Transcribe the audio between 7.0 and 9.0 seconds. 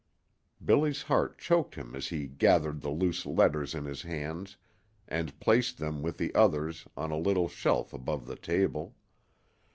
a little shelf above the table.